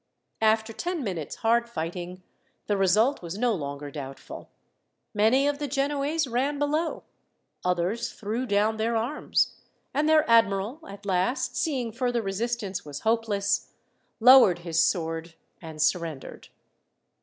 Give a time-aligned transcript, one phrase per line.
[0.41, 2.23] After ten minutes' hard fighting,
[2.65, 4.49] the result was no longer doubtful.
[5.13, 7.03] Many of the Genoese ran below.
[7.63, 9.57] Others threw down their arms,
[9.93, 13.73] and their admiral, at last, seeing further resistance was hopeless,
[14.19, 16.47] lowered his sword and surrendered.